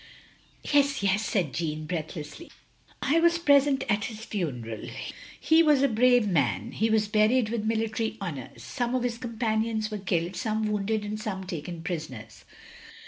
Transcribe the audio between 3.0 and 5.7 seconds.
"I was present at his fimeral. He